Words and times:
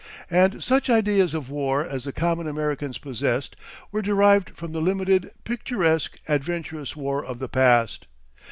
And 0.31 0.63
such 0.63 0.89
ideas 0.89 1.35
of 1.35 1.47
war 1.51 1.85
as 1.85 2.05
the 2.05 2.11
common 2.11 2.47
Americans 2.47 2.97
possessed 2.97 3.55
were 3.91 4.01
derived 4.01 4.57
from 4.57 4.71
the 4.71 4.81
limited, 4.81 5.29
picturesque, 5.43 6.17
adventurous 6.27 6.95
war 6.95 7.23
of 7.23 7.37
the 7.37 7.47
past. 7.47 8.07